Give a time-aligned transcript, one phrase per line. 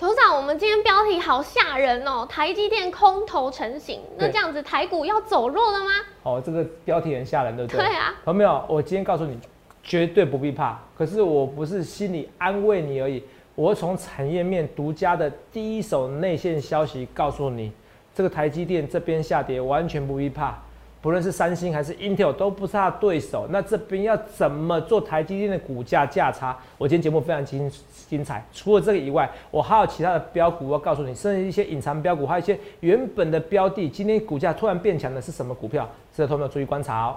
[0.00, 5.90] 董事长，我们今天标题好吓人哦，台积电空头成型，那对这样子台股要走弱了吗？
[6.22, 7.84] 哦，这个标题很吓人，对不对？
[7.84, 8.64] 对啊，有没有？
[8.66, 9.38] 我今天告诉你，
[9.82, 10.80] 绝对不必怕。
[10.96, 13.22] 可是我不是心里安慰你而已，
[13.54, 17.70] 我会从产业面独家的第一手内线消息告诉你，
[18.14, 20.58] 这个台积电这边下跌完全不必怕，
[21.02, 23.46] 不论是三星还是 Intel 都不是他对手。
[23.50, 26.56] 那这边要怎么做台积电的股价价差？
[26.76, 27.70] 我今天节目非常精
[28.08, 28.44] 精彩。
[28.52, 35.88] 除了这个以外，我还有其他的标股要告诉你，甚至一些隐藏标股，还有一些原本的标的，今天股价突然变强的是什么股票？
[36.14, 37.16] 值得投资者注意观察哦。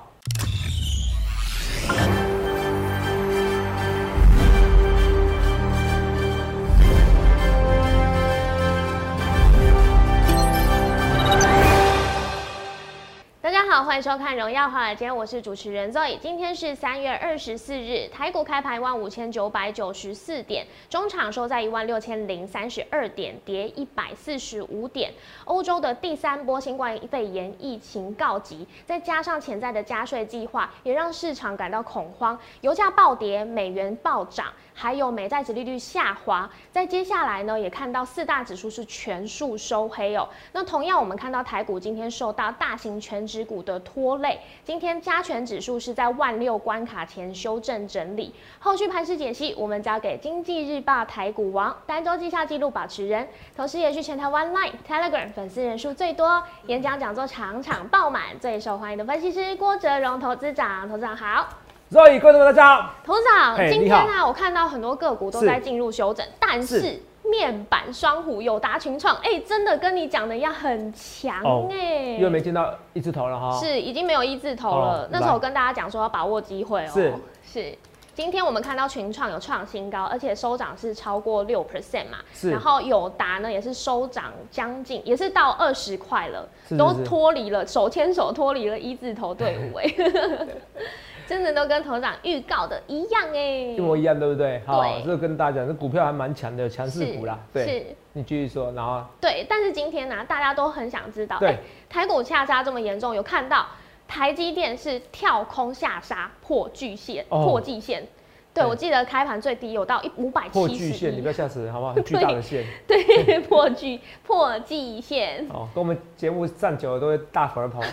[13.93, 16.17] 欢迎收看《荣耀华尔街》，我是主持人 Zoe。
[16.17, 25.13] 今天是三月二十四日，台股开盘一万五千九百九十四点，中场收在一万六千零三十二点，跌一百四十五点。
[25.45, 34.47] 欧洲的第三波新冠肺炎疫情告急，再加上潜在的加税计划，也让市场感到恐慌，油价暴跌，美元暴涨。
[34.75, 40.27] 还有美债子利率下滑，在接下来呢，也看到四大指数是全数收黑哦。
[40.51, 48.33] 那同样，我们看到台股今天受到大型全指股的拖累，今天加权指数是在万六关卡前修正整理。
[48.59, 61.47] 后续盘势解析，我们交给经济日报台股王单周绩效记录保持人，同时也是全台湾 Line、Telegram 粉丝人数最多，演讲讲座场场爆满，最受欢迎的分析师郭哲荣投资长，投资长好。
[61.91, 62.93] 各位同学大家好。
[63.05, 73.59] 头长，嘿你今天呢、好我看到很多个股都在进入休整，但是是面板双虎友达群创，哎、真的跟你讲的一样很强哦哎、因为没见到一字头了哈。
[73.59, 75.03] 是已经没有一字头了。
[75.03, 77.13] 哦那时候我跟大家讲说要把握机会哦、是。
[77.45, 77.77] 是。
[78.15, 82.51] 今天我们看到群创有创新高，而且收涨是超过六 percent 嘛，是。
[82.51, 86.99] 然后友达呢也是收涨将近，也是到二十块了，都是是。
[86.99, 89.85] 是脱离了手牵手脱离了一字头队伍哎、
[91.27, 94.61] 真的都跟头长预告的一样哎、一模一样，对不对？
[94.65, 97.39] 好，对这跟大家讲，这股票还蛮强的，强势股啦。
[97.53, 99.45] 对，是，你继续说，然后对。
[99.49, 101.57] 但是今天呢、大家都很想知道，对哎
[101.89, 103.65] 台股下杀这么严重，有看到
[104.07, 108.05] 台积电是跳空下杀破巨线，哦破季线。
[108.53, 108.65] 对，对。
[108.65, 111.93] 我记得开盘最低有到一五百七十破巨线，你不要一，吓死人，好不好？
[111.95, 112.63] 很巨大的线。
[112.87, 115.45] 对，破巨破季线。
[115.49, 117.81] 哦，跟我们节目站久了都会大佛而跑。
[117.81, 117.87] 哈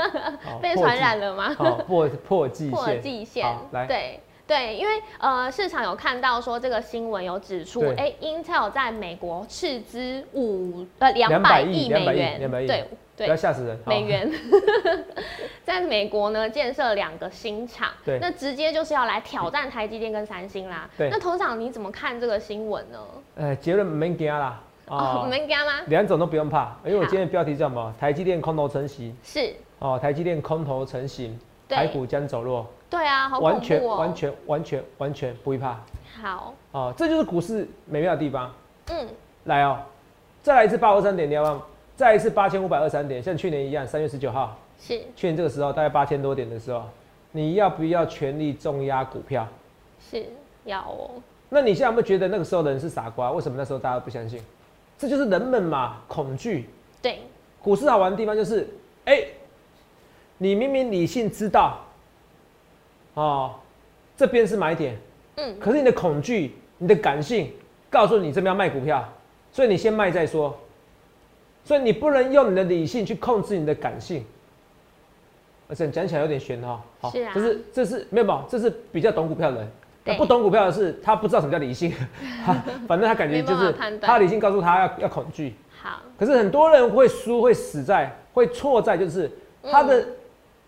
[0.44, 0.58] 好？
[0.58, 1.54] 被传染了吗？
[1.56, 3.86] 好，破破季破线， 季线好，来。
[3.86, 7.94] 对对，因为呃市场有看到说这个新闻有指出，对。
[7.96, 12.66] 哎，Intel 在美国斥资五呃两百200亿亿美200亿元，200亿。
[12.66, 12.84] 对
[13.26, 13.36] 不要对。
[13.36, 13.78] 吓死人。
[13.86, 14.30] 美元，
[15.64, 20.88] 在美国呢建设两个新厂，对那直接就是要来挑战台积电跟三星啦。
[20.96, 22.98] 对那头长你怎么看这个新闻呢？
[23.36, 24.60] 呃，结论没惊啦。
[24.86, 25.72] 哦，你们干吗？
[25.88, 27.94] 两种都不用怕，因为我今天的标题叫什么？
[28.00, 33.84] 台积电空头成型是，哦，台积电空头成型，台股将走弱，对啊，好恐完全。
[33.84, 35.78] 完全完全完全不会怕
[36.22, 38.50] 好，哦，这就是股市美妙的地方。
[38.90, 39.06] 嗯，
[39.44, 39.78] 来哦，
[40.42, 41.66] 再来一次八二三点，你要不要？
[41.98, 46.84] 再一次八千五百二三点，像去年一样，三月十九号，是去年这个时候大概八千多点的时候，
[47.32, 49.44] 你要不要全力重压股票？
[50.08, 50.24] 是
[50.64, 51.10] 要哦，
[51.48, 53.32] 那你现在有没有觉得那个时候的人是傻瓜？
[53.32, 54.40] 为什么那时候大家都不相信？
[54.96, 56.70] 这就是人们嘛，恐惧。
[57.02, 57.18] 对，
[57.60, 58.68] 股市好玩的地方就是，
[59.04, 59.24] 哎、
[60.36, 61.80] 你明明理性知道，
[63.14, 63.56] 哦，
[64.16, 64.96] 这边是买点，
[65.34, 67.52] 嗯，可是你的恐惧、你的感性
[67.90, 69.04] 告诉你这边要卖股票，
[69.50, 70.56] 所以你先卖再说。
[71.68, 74.24] 所以你不能用你的理性去控制你的感性，
[75.68, 76.82] 而且讲起来有点悬哈。
[76.98, 77.32] 好，是啊。
[77.34, 79.70] 这是这是没有没有，这是比较懂股票的人。
[80.02, 81.92] 那不懂股票的是他不知道什么叫理性，
[82.42, 82.54] 他
[82.86, 89.30] 反正他感觉就是他理性告诉他要要恐惧，好，可是很多人会输，会死在，会错在，就是
[89.62, 90.02] 他的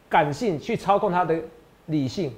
[0.06, 1.34] 感性去操控他的
[1.86, 2.34] 理性，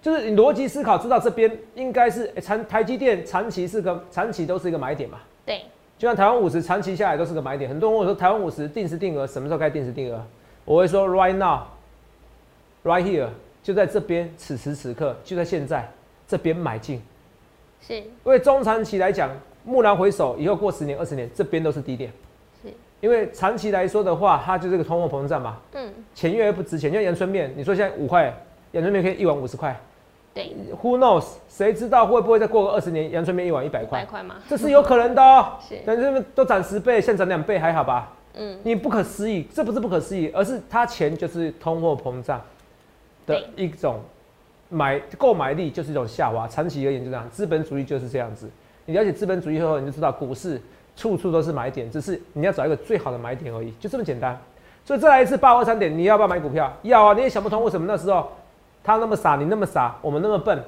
[0.00, 5.64] 就是你逻辑思考知道这边应该是诶长、台积电长期是个长期都是一个买点嘛，对，
[5.96, 7.70] 就像台湾五十长期下来都是个买点。
[7.70, 10.20] 很多人问我说台湾五十定时定额什么时候该定时定额？
[10.64, 13.28] 我会说 right now，right here，
[13.62, 15.88] 就在这边，此时此刻，就在现在
[16.26, 17.02] 这边买进。
[17.80, 19.30] 是因为中长期来讲，
[19.66, 22.10] 蓦然回首，以后过十年、二十年，这边都是低点。
[22.62, 26.90] 是，因为长期来说的话，它就是个通货膨胀嘛，嗯，钱越来越不值钱。
[26.90, 28.34] 就像阳春面，你说现在五块，
[28.72, 29.78] 阳春面可以一碗五十块
[30.34, 30.52] 对
[30.82, 31.24] ，，Who knows？
[31.48, 34.04] 谁知道会不会再过个二十年，阳春面一碗一百块？
[34.04, 34.34] 块吗？
[34.48, 38.12] 这是有可能的哦、 是但是都涨十倍，现在涨两倍还好吧？
[38.34, 42.40] 嗯，你不可思议，这不是不可思议，而是它钱就是通货膨胀
[43.26, 44.00] 的一种
[44.68, 48.50] 买购买力就是一种下滑，长期而言就这样，资本主义就是这样子。
[48.86, 50.60] 你了解资本主义后，你就知道股市
[50.96, 54.36] 处处都是买点，只是你要找一个最好的买点而已，就这么简单。
[54.84, 56.70] 所以再来一次八二三点，你要不要买股票？
[56.82, 57.14] 要啊！
[57.14, 58.30] 你也想不通为什么那时候
[58.84, 60.62] 他那么傻，你那么傻，我们那么笨。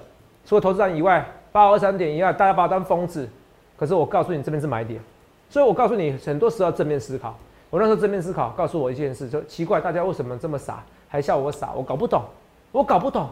[0.46, 3.28] 除了投资人以外，八二三点以外，大家把我当疯子。
[3.76, 4.98] 可是我告诉你，这边是买点。
[5.50, 7.36] 所以我告诉你，很多时候正面思考。
[7.68, 11.72] 我那时候正面思考，告诉我一件事，就奇怪，大家为什么这么傻，还笑我傻？
[11.74, 12.22] 我搞不懂，
[12.72, 13.28] 我搞不懂。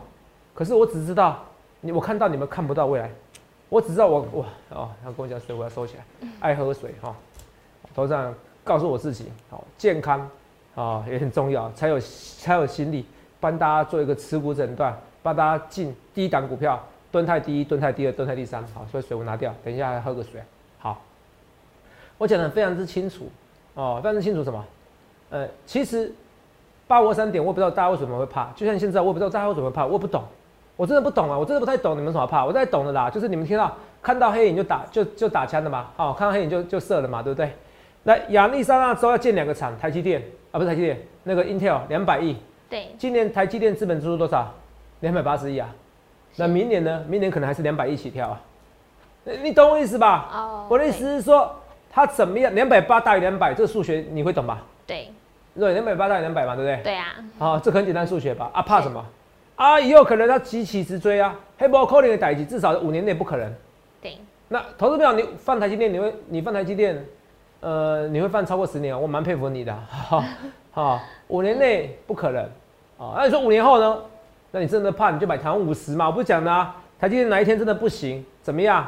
[0.52, 1.42] 可是我只知道，
[1.80, 3.10] 你我看到你们看不到未来。
[3.70, 6.28] 我只知道我我哦，他跟我讲水，我要收起来。
[6.40, 7.14] 爱喝水哈。
[7.94, 10.28] 头上告诉我自己，好健康。
[10.74, 13.06] 啊，也很重要，才有才有心力
[13.44, 16.82] 帮大家做一个持股诊断，帮大家进低档股票，
[17.12, 18.64] 蹲太第一，蹲太第二，蹲太第三。
[18.72, 20.40] 好，所以水我拿掉，等一下喝个水。
[20.78, 20.98] 好，
[22.16, 23.28] 我讲的非常之清楚
[23.74, 24.64] 哦，非常之清楚什么？
[25.28, 26.10] 呃，其实
[26.86, 30.24] 八五三点，我不知道大家为什么会怕，就像现在，我不知道大家为什么会怕，我不懂，
[30.78, 37.52] 我真的不懂啊，我真的不太懂你们什么怕，我在懂的啦，就是你们听到看到黑影就打就就打枪的嘛，好，看到黑影就就射了嘛，对不对？
[38.04, 40.22] 那亚利桑那州要建两个厂，台积电。
[40.50, 42.36] 啊，不是台积电，那个 Intel 两百亿。
[42.74, 44.52] 对，今年台积电资本支出多少？
[44.98, 45.72] 两百八十亿啊。
[46.34, 47.04] 那明年呢？
[47.06, 48.40] 明年可能还是两百亿起跳啊。
[49.44, 50.28] 你懂我意思吧？
[50.34, 50.66] 哦。
[50.68, 51.54] 我的意思是说，
[51.88, 52.52] 它怎么样？
[52.52, 54.60] 两百八大于两百，这个数学你会懂吧？
[54.84, 55.08] 对。
[55.56, 56.82] 对，两百八大于两百嘛，对不对？
[56.82, 57.14] 对啊。
[57.38, 58.50] 好，这很简单数学吧？
[58.52, 59.06] 啊，怕什么？
[59.54, 61.38] 啊，以后可能它急起直追啊。
[61.56, 63.54] 黑波扣零的代级，至少五年内不可能。
[64.02, 64.18] 对。
[64.48, 67.06] 那投资票你放台积电，你会你放台积电？
[67.60, 70.24] 呃，你会放超过十年，我蛮佩服你的， 哈，
[70.72, 72.50] 好，五年内不可能，
[72.98, 73.98] 啊，那你说五年后呢？
[74.50, 76.06] 那你真的怕你就买台湾五十嘛？
[76.06, 78.86] 我不是讲的啊，台积电哪一天真的不行，怎么样？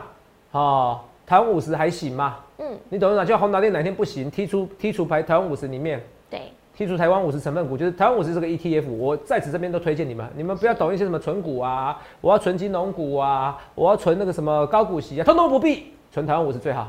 [0.52, 2.36] 啊，台湾五十还行吗？
[2.58, 3.26] 嗯，你懂不懂？
[3.26, 6.00] 就宏达电哪天不行，剔除剔除排台湾五十里面，
[6.30, 16.88] 对，剔除台湾五十成分股，就是台湾五十这个 ETF，我在此这边都推荐你们，你们不要懂一些什么存股啊，我要存金融股啊，我要存那个什么高股息啊，通通不必，存台湾五十最好。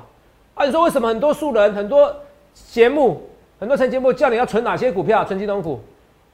[0.53, 2.15] 啊，你说为什么很多素人、很多
[2.53, 3.21] 节目、
[3.59, 5.25] 很多财节目叫你要存哪些股票？
[5.25, 5.79] 存金融股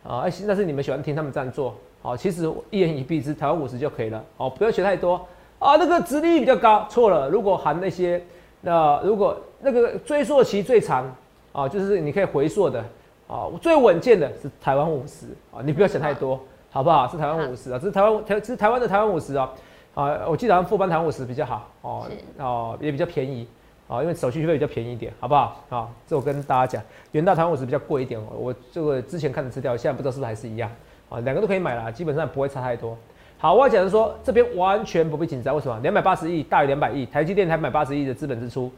[0.08, 0.20] 啊？
[0.20, 1.76] 哎，那是你们喜欢听他们这样做。
[2.02, 4.24] 好，其实一言以蔽之，台湾五十就可以了。
[4.38, 5.16] 哦，不要学太多
[5.60, 5.76] 啊。
[5.78, 7.30] 那个殖利率比较高，错了。
[7.30, 8.22] 如果含那些，
[8.62, 11.06] 那如果那个追溯期最长
[11.52, 12.84] 啊，就是你可以回溯的
[13.28, 15.62] 啊，最稳健的是台湾五十啊。
[15.64, 16.40] 你不要想太多，
[16.70, 17.08] 好不好？
[17.08, 19.50] 是台湾五十啊，这是台湾台是台湾的台湾五十啊。
[19.94, 22.06] 啊，我记得好像富邦台湾五十比较好哦，
[22.40, 23.48] 哦也比较便宜。
[23.94, 25.64] 啊，因为手续费比较便宜一点，好不好？
[25.70, 26.82] 啊，这我跟大家讲，
[27.12, 30.68] 元大台湾五十比较贵一点，我这个之前看的资料，现在不知道是不是还是一样
[31.10, 32.98] 啊，两个都可以买了，基本上不会差太多。
[33.38, 35.80] 好，我要讲的说，这边完全不必紧张，为什么？
[35.84, 38.72] 两百八十亿大于两百亿，台积电才买八十亿的资本支出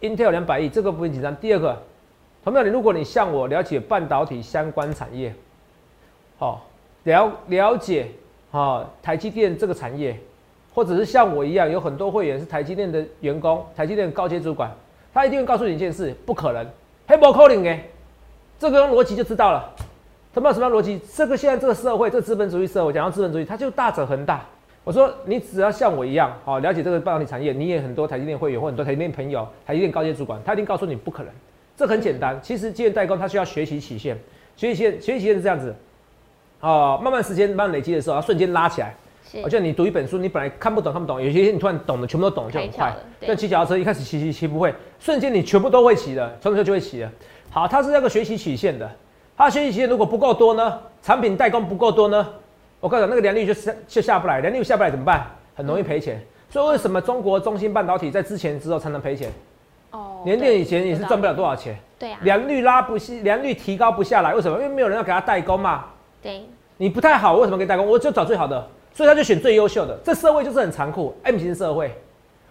[0.00, 1.36] ，Intel 两百亿，这个不必紧张。
[1.36, 1.80] 第二个，
[2.42, 5.32] 同样你如果你向我了解半导体相关产业，
[6.38, 6.66] 好
[7.04, 8.08] 了了解
[8.50, 10.18] 啊台积电这个产业。
[10.76, 14.70] 或者是像我一样，有很多会员是台积电的员工，台积电高阶主管，
[15.14, 16.66] 他一定会告诉你一件事：不可能，
[17.08, 17.82] 黑波 calling 哎，
[18.58, 19.72] 这个逻辑就知道了。
[20.34, 21.00] 他们有什么逻辑？
[21.14, 24.44] 这个现在这个社会，这资本主义社会，讲到资本主义，它就大者恒大。
[24.84, 31.32] 我说你只要像我一样，好了解这个半导体产业，你也很多台积电会员或很多台积电朋友，台积电高阶主管，他一定告诉你不可能。
[31.74, 34.14] 这很简单，其实积电代工它需要学习曲线，
[34.56, 35.74] 学习曲线，学习曲线是这样子，
[36.60, 38.94] 哦，慢慢时间慢慢累积的时候，它瞬间拉起来。
[39.42, 42.94] 我就你读一本书，你本来看不懂看不懂，有些你突然懂的，全部都懂就很快。
[43.20, 47.10] 像骑脚踏车，一开始骑骑骑不会，瞬间你全部都会骑的，从此就会骑了。
[47.50, 48.90] 好，它是那个学习曲线的，
[49.36, 52.26] 它学习曲线如果不够多呢，产品代工不够多呢，
[52.80, 55.26] 我告诉你，那个良率就下就下不来，良率下不来怎么办？
[55.54, 56.20] 很容易赔钱。
[56.48, 59.30] 所以为什么中国中芯半导体在之前之后才能赔钱？
[59.90, 61.76] 哦，年电以前也是赚不了多少钱。
[61.98, 64.56] 对啊，良率拉不下，良率提高不下来，为什么？
[64.58, 65.86] 因为没有人要给他代工嘛。
[66.22, 66.44] 对，
[66.76, 67.86] 你不太好，为什么可以代工？
[67.86, 68.68] 我就找最好的。
[68.96, 71.92] 所以他就选最优秀的，这社会就是很残酷，M 型社会，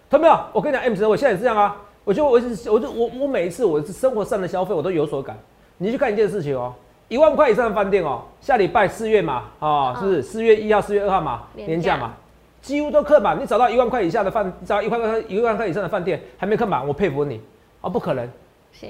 [0.08, 0.38] 懂没有？
[0.52, 1.76] 我跟你讲，M 型社会现在也是这样啊。
[2.04, 5.36] 我就我是我就我我每一次我生活上的消费我都有所感。
[5.78, 6.72] 你去看一件事情哦，
[7.08, 12.14] 一万块以上的饭店哦，下礼拜四月嘛，啊，是不是四月一号、四月二号嘛，年假嘛，
[12.62, 13.36] 几乎都客满。
[13.42, 17.40] 你找到一万块以下的饭，找一万块一万块以上的饭店还没客满，我佩服你
[17.80, 18.24] 啊，不可能。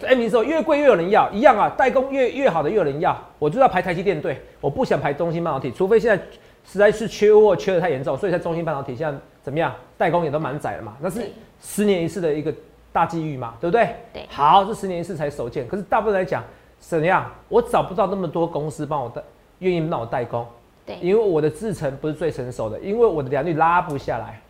[0.02, 6.22] M 型社会越贵越有人要，一样啊，代工越越好的越有人要，我就要排台积电队，我不想排中芯半导体，除非现在。
[6.66, 9.72] 实在是缺货缺的太严重，所以在中芯半导体现在怎么样？
[9.96, 11.30] 代工也都蛮窄了嘛，那是
[11.62, 12.52] 十年一次的一个
[12.92, 13.94] 大机遇嘛，对不对？
[14.12, 14.26] 对。
[14.28, 16.42] 好，这十年一次才首见，可是大部分来讲
[16.80, 17.30] 怎么样？
[17.48, 19.22] 我找不到那么多公司帮我代，
[19.60, 20.46] 愿意让我代工。
[20.84, 20.98] 对。
[21.00, 24.40] 因为我的制程不是最成熟的，因为我的良率拉不下来。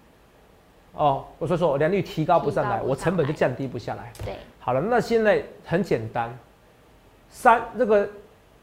[0.94, 4.10] 哦，我说说，我良率提高不上来，我成本就降低不下来。
[4.24, 4.34] 对。
[4.58, 6.36] 好了，那现在很简单，
[7.28, 8.08] 三这个。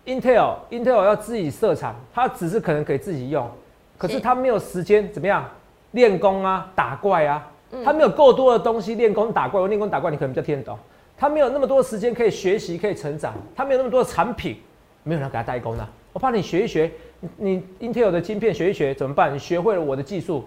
[0.06, 3.50] Intel Intel 要自己设厂，它只是可能给自己用，
[3.98, 5.50] 可是它没有时间怎么样
[5.92, 7.50] 练功啊、打怪啊。
[7.84, 10.78] 他没有够多的东西练功打怪，我练功打怪你可能比较听得懂。
[11.18, 14.58] 他没有那么多时间可以学习可以成长，他没有那么多的产品，
[15.02, 15.88] 没有人给他代工的。
[16.12, 16.92] 我怕你学一学，
[17.36, 19.34] 你 Intel 的晶片学一学怎么办？
[19.34, 20.46] 你学会了我的技术，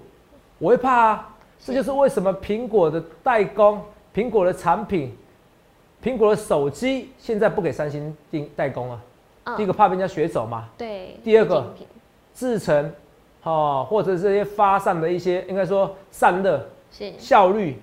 [0.61, 1.35] 我会怕啊。
[1.59, 3.83] 这就是为什么苹果的代工、
[4.15, 5.13] 苹果的产品、
[6.01, 9.01] 苹果的手机现在不给三星定代工啊。
[9.57, 10.69] 第一个怕被人家学走嘛。
[10.77, 11.17] 对。
[11.23, 11.65] 第二个，
[12.35, 12.93] 制成，
[13.43, 17.13] 哦，或者这些发散的一些，应该说散热是。
[17.19, 17.77] 效率，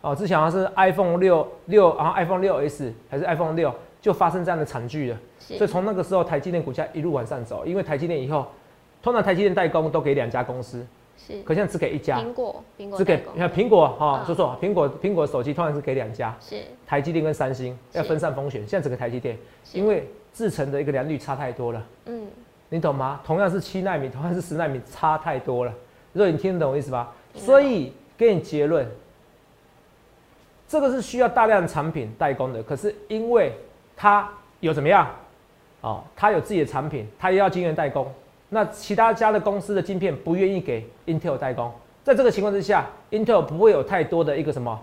[0.00, 5.18] 哦，之前好像是 iPhone 六六，然后 iPhone 六 S 还是 iPhone 六就发生这样的惨剧了。
[5.38, 8.46] 所以从那个时候，台积电股价一路往上走，因为台积电以后，
[9.02, 10.84] 通常台积电代工都给两家公司。
[11.16, 16.56] 是，可现在只给一家，苹果，苹果只给你看苹果哈，说错，苹果苹果手机通常是给两家，是。
[16.86, 18.60] 台积电跟三星，要分散风险。
[18.66, 19.38] 现在只给台积电，
[19.72, 22.26] 因为制成的一个良率差太多了，嗯，
[22.68, 23.18] 你懂吗？
[23.24, 25.72] 同样是七纳米，同样是十纳米，差太多了。
[26.12, 27.10] 如果你听得懂我意思吧？
[27.34, 28.86] 所以给你结论，
[30.68, 33.50] 这个是需要大量产品代工的，可是因为
[33.96, 34.28] 它
[34.60, 35.08] 有怎么样？
[35.80, 38.06] 哦，它有自己的产品，它也要晶圆代工。
[38.50, 41.72] 那其他家的公司的晶片不愿意给 Intel 代工，
[42.04, 44.78] 在这个情况之下，Intel 不会有太多的一个什么，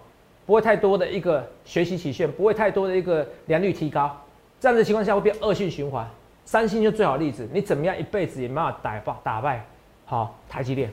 [0.48, 4.20] 不会太多的一个学习曲线，不会太多的一个良率提高，
[4.64, 6.10] 这样的情况下会变恶性循环。
[6.46, 9.66] 三星就最好例子，你怎么样一辈子也没办法打败打败
[10.06, 10.90] 好台积电。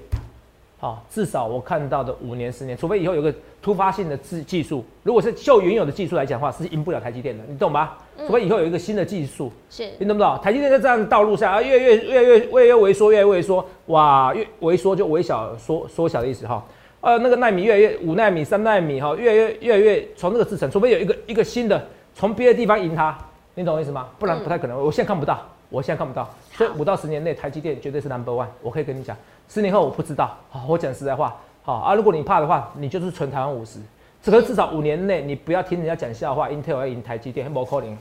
[0.76, 7.92] 好，至少我看到的五年、十年，除非以后有个突发性的技技术，如果是就原有的技术来讲的话，是赢不了台积电的，你懂吗？
[8.26, 10.36] 除非以后有一个新的技术，是，你懂不懂？
[10.42, 16.66] 台积电在这样的道路上啊，越越越越越越萎缩，越萎缩，哇，越萎缩就微小缩缩小的意思哈。
[17.02, 21.86] 呃，那个纳米越来越五纳米、三纳米哈，越来越越来越从这个制程，除非有一个一个新的
[22.16, 23.16] 从别的地方赢它，
[23.54, 24.08] 你懂我意思吗？
[24.18, 24.78] 不然不太可能。
[24.78, 29.16] 我现在看不到，我现在看不到，所以五到十年内台积电绝对是 number one，我可以跟你讲。
[29.48, 31.94] 十年后我不知道，好，我讲实在话，好啊。
[31.94, 33.80] 如果你怕的话，你就是纯台湾五十。
[34.22, 37.96] 这个至少五年内，你不要听人家讲笑话，Intel 要赢台积电，不可能。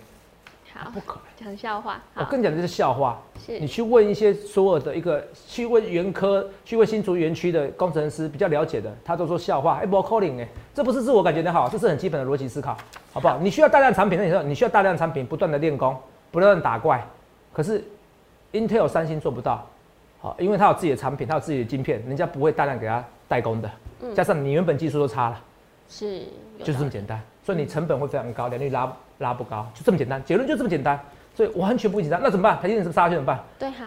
[0.81, 2.01] 好，不可能讲笑话。
[2.15, 3.19] 我跟你讲的是笑话。
[3.45, 3.59] 是。
[3.59, 9.79] 你去问一些所有的一个，去问原科，去问新竹园区的工程师比较了解的，他都说笑话。
[9.83, 12.77] 哎，不可能哎，这不是自我感觉的好，这是很基本的逻辑思考，
[13.11, 13.37] 好不好？
[13.39, 15.97] 你需要大量产品，那你说你需要大量产品，不断的练功，
[16.31, 17.05] 不断打怪。
[17.51, 17.83] 可是
[18.53, 19.67] Intel 三星做不到。
[20.21, 23.69] 好，因为它有自己的产品，它有自己的晶片，人家不会大量给他代工的。
[24.01, 25.41] 嗯，加上你原本技术都差了，
[25.89, 26.23] 是，
[26.59, 27.21] 就是这么简单。
[27.43, 28.85] 所以你成本会非常高，良率拉
[29.19, 30.21] 拉不高，就这么简单。
[30.25, 30.99] 结论就这么简单。
[31.35, 32.59] 所以完全不紧张，那怎么办？
[32.59, 33.39] 台积电是杀去怎么办？
[33.57, 33.85] 对哈，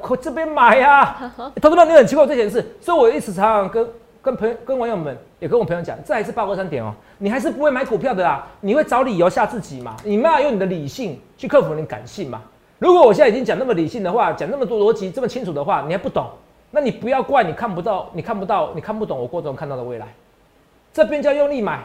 [0.00, 1.30] 可这边买呀。
[1.60, 3.86] 投资们，你很奇怪这件事，所以我一直常常跟
[4.22, 9.94] 跟朋友、跟网友们也跟我朋友讲，这还是八二三点哦，你还是不会买股票的啦，你会找理由吓自己嘛？
[10.04, 12.40] 你没有用你的理性去克服你感性嘛？
[12.78, 16.30] 如果我现在已经讲那么理性的话，讲那么多逻辑这么清楚的话，你还不懂，
[16.70, 20.06] 那你不要怪你看不到，你看不到，你看不懂我过中看到的未来。
[20.94, 21.82] 这边叫用力买，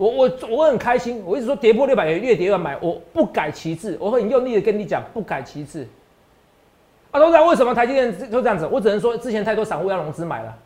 [0.00, 5.86] 我我我很开心，我一直说跌破六百元越跌越买，我不改其志，我很用力的跟你讲不改其志。
[7.10, 8.66] 啊，董事长为什么台积电就这样子？
[8.72, 10.58] 我只能说之前太多散户要融资买了。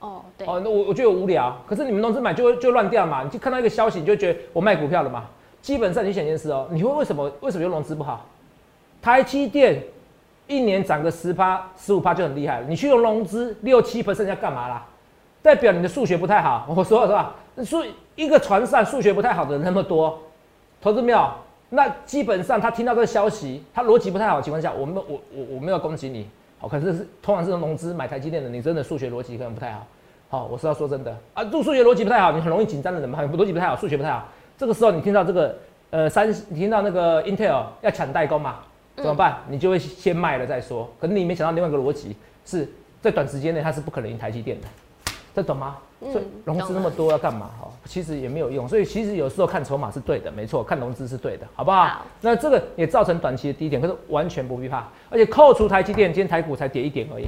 [0.00, 0.46] 哦，对。
[0.46, 5.26] 哦，那我我觉得无聊，可是你们融资买就就乱掉嘛，你就看到一个消息你就觉得我卖股票了嘛。
[5.60, 8.24] 基本上你想一件事哦，你会为什么为什么用融资不好？
[9.02, 9.82] 台积电
[10.46, 12.66] 一年涨个十趴、十五趴就很厉害了。
[12.66, 14.86] 你去用融资六七 percent 要干嘛啦？
[15.46, 16.66] 代表你的数学不太好。
[16.74, 17.36] 我说是吧？
[17.64, 17.84] 数
[18.16, 20.18] 一个船上数学不太好的人那么多，
[20.82, 21.30] 投资没有？
[21.70, 26.28] 那基本上他听到这个消息，他逻辑不太好的情况下，我们我我我没有攻击你。
[26.58, 29.86] 好，可是是通常是融资买台积电的，你真的数学逻辑可能不太好。
[30.28, 34.26] 好，我是要说真的啊，做数学逻辑不太好，你很容易紧张的人嘛，逻辑不太好，数学不太好。
[34.58, 35.56] 这个时候你听到这个
[35.90, 38.56] 呃三，你听到那个 Intel 要抢代工嘛？
[38.96, 39.36] 怎么办？
[39.48, 40.90] 你就会先卖了再说。
[40.98, 42.68] 可是你没想到另外一个逻辑是
[43.00, 44.66] 在短时间内它是不可能赢台积电的，
[45.36, 45.76] 这懂吗？
[46.00, 47.50] 所以融资那么多要干嘛？
[47.60, 48.66] 哈，其实也没有用。
[48.66, 52.06] 所以其实有时候看筹码是对的，没错，看融资是对的，好不好？
[52.22, 54.88] 那这个也造成短期的低点，可是完全不必怕。
[55.10, 57.26] 而且扣除台积电，今天台股才跌一点而已。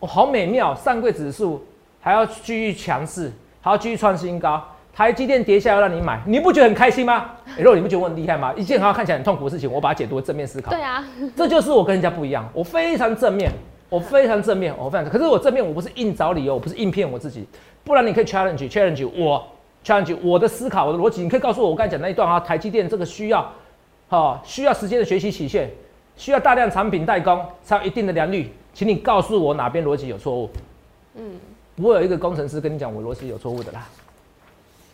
[0.00, 1.64] 哦，好美妙，上柜指数
[1.98, 3.32] 还要继续强势，
[3.62, 4.62] 还要继续创新高。
[4.94, 7.30] 台积电跌下要让你买，你不觉得很开心吗？
[7.56, 8.52] 哎，肉，你不觉得我很厉害吗？
[8.54, 10.70] 一件好像看起来很痛苦的事情，我把它解读正面思考。
[10.70, 11.02] 对啊，
[11.34, 13.50] 这就是我跟人家不一样，我非常正面，
[13.92, 15.06] 我非常正面，我非常。
[15.06, 17.46] 可是我正面，我不是硬找理由，我不是硬骗我自己。
[17.84, 19.46] 不然你可以 challenge challenge 我
[19.84, 21.22] challenge 我的思考，我的逻辑。
[21.22, 23.52] 你可以告诉我，我刚才讲那一段啊，台积电这个需要，
[24.08, 25.70] 哈，需要时间的学习曲线，
[26.16, 30.48] 需要大量产品代工才有一定的良率，请你告诉我哪边逻辑有错误。
[31.16, 31.38] 嗯，
[31.76, 33.86] 不会有一个工程师跟你讲我逻辑有错误的啦。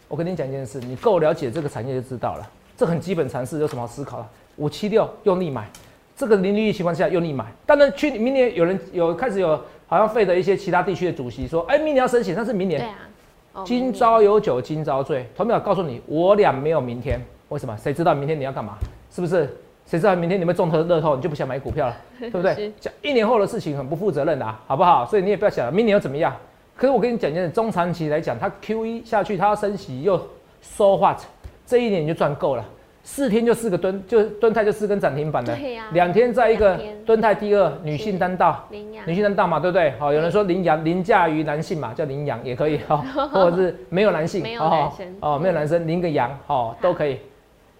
[0.08, 2.50] 我跟你讲一件事，你够了解这个产业就知道了。
[2.76, 4.26] 这很基本常识，有什么好思考的？
[4.56, 5.70] 五七六用力买，
[6.18, 7.46] 这个零利率情况下用力买。
[7.64, 9.50] 当然，去明年有人有开始有
[9.86, 12.80] 好像费的一些其他地区的主席说，哎，明年要升息，但是明年。
[12.80, 13.64] 对啊。
[13.64, 17.24] 今朝有酒今朝醉，同秒告诉你，我俩没有明天。
[17.50, 17.76] 为什么？
[17.76, 18.76] 谁知道明天你要干嘛？
[19.12, 19.48] 是不是？
[19.86, 22.72] 谁知道明天你们中头乐透，你就不想买股票了， 对不对？
[22.80, 25.06] 讲一年后的事情很不负责任的，好不好？
[25.06, 26.36] 所以你也不要想明年又怎么样。
[26.76, 30.18] 可是我跟你讲，就是中长期来讲，它 Q 一下去，它要升息又
[30.60, 31.18] so what，
[31.64, 32.64] 这一年你就赚够了。
[33.10, 35.56] 四天就四个蹲，就蹲泰就四根涨停板的。
[35.92, 38.62] 两天在一个蹲泰第二，女性单道，
[39.06, 39.94] 女性单道嘛，对不对？
[39.98, 42.98] 好，有人说羚羊凌驾于男性嘛，叫羚羊也可以 哈，
[43.32, 47.18] 或者是没有男性，没有男生，哦，没有男生，羚个羊，哦，都可以。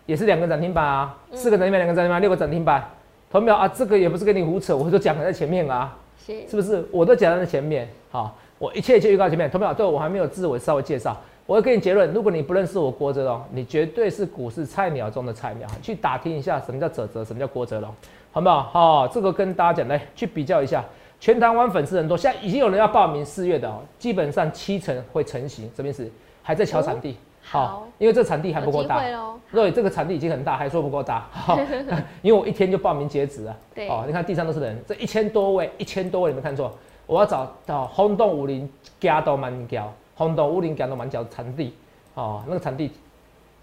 [0.07, 2.83] 也是两个涨停板啊，四个涨停板，两个涨停板，六个涨停板。
[3.31, 5.95] 同秒啊，这个也不是跟你胡扯，我都讲在前面啊，
[6.27, 6.83] 是是不是？
[6.91, 9.51] 我都讲在前面，好，我一切一切预告前面。
[9.51, 11.15] 同秒，对我还没有自我稍微介绍，
[11.49, 12.13] 我要给你结论。
[12.13, 15.67] 如果你不认识我郭哲龙，你绝对是股市菜鸟中的菜鸟。
[15.81, 17.91] 去打听一下什么叫泽泽，什么叫郭哲龙，
[18.31, 18.65] 好不好？
[18.65, 20.85] 好，这个跟大家讲，来去比较一下。
[21.19, 26.07] 全台湾粉丝很多，现在已经有人要报名四月的哦，基本上七成会成型，什么意思？
[26.43, 27.17] 还在敲场地。
[27.41, 29.03] 好，因为这产地还不够大。
[29.51, 31.27] 对，这个产地已经很大，还说不够大。
[31.31, 31.59] 好，
[32.21, 33.57] 因为我一天就报名截止啊。
[33.75, 33.89] 对。
[33.89, 36.71] 哦，你看地上都是人，这一千多位，一千多位，你没看错。
[37.07, 41.73] 我要找到轰动武林加到满角，轰动武林加到满角产地。
[42.15, 42.91] 哦，那个产地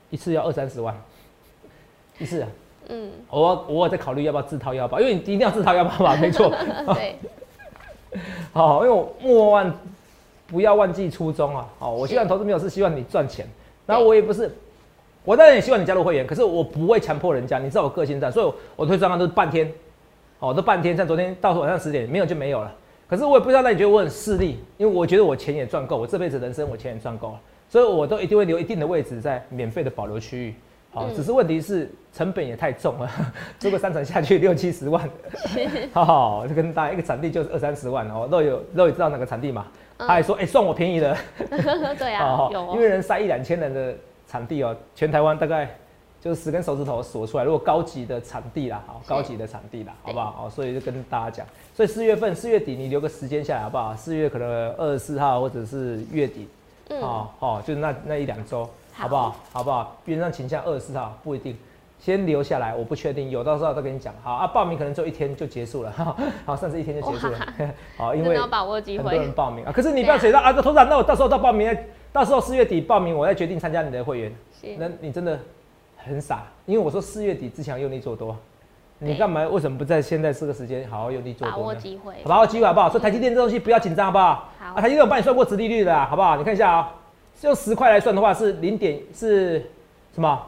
[0.10, 0.96] 一次要二三十万，
[2.18, 2.48] 一次啊。
[2.88, 3.12] 嗯。
[3.30, 6.16] 我我在考虑要不要自掏腰包，因为你一定要自掏腰包嘛？
[6.16, 6.50] 没错。
[6.96, 7.18] 对。
[8.54, 9.74] 好，因为我莫忘
[10.48, 11.68] 不要忘记初衷啊。
[11.78, 13.46] 好，我希望投资没有是希望你赚钱。
[13.86, 14.50] 然后我也不是，
[15.26, 19.70] 我当然也希望你加入会员，可是我不会强迫人家，你知道我个性在，所以我推专案都是半天，
[20.40, 22.74] 哦，都半天，像昨天到晚上十点，没有就没有了。
[23.08, 30.56] 可是我也不知道那你觉得我很势利，因为我觉得我钱也赚够，我这辈子人生我钱也赚够了，所以我都一定会留一定的位置在免费的保留区域。
[30.92, 33.10] 好，只是问题是成本也太重了，
[33.62, 35.10] 如果三层下去 六七十万，
[35.92, 39.68] 好 好，就跟大家一个产地就是二三十万哦，都有都有知道哪个产地嘛？
[39.98, 41.18] 他还说：“哎，算我便宜了。”
[41.98, 43.96] 对啊，有，因为人塞一两千人的
[44.28, 45.70] 产地哦，全台湾大概
[46.26, 47.44] 就是十根手指头数出来。
[47.44, 50.46] 如果高级的场地啦，好，高级的场地啦，好不好？
[50.48, 53.96] 哦，所以就跟大家讲，所以四月份四月底你留个时间下来好不好？
[53.96, 56.48] 四月可能二十四号或者是月底，
[57.00, 59.36] 哦哦，就是那那一两周，好不好？
[59.54, 59.96] 好不好？
[60.04, 61.56] 边上倾向二十四号不一定。
[62.00, 64.12] 先留下来，我不确定，有到时候再跟你讲。
[64.24, 65.92] 好啊，报名可能就一天就结束了，
[66.44, 67.40] 好，甚至一天就结束了。
[67.98, 69.72] 好，因为要把握机会，很多人报名啊。
[69.72, 71.76] 可是你不要写到啊，这头长，那我到时候到报名，
[72.12, 74.36] 到时候四月底报名，我再决定参加你的会员。
[74.80, 75.40] 那你真的
[76.06, 78.38] 很傻，因为我说四月底之前用力做多，
[79.00, 79.48] 你干嘛？
[79.48, 81.52] 为什么不在现在这个时间好好用力做多？
[81.52, 82.90] 把握机会，把握机会好不好？
[82.90, 84.50] 所以台积电这东西不要紧张好不好？
[84.60, 84.74] 好。
[84.76, 86.38] 啊，台积电我帮你算过殖利率的，好不好？
[86.38, 86.96] 你看一下啊，
[87.42, 89.60] 用十块来算的话是零点是
[90.14, 90.42] 什么？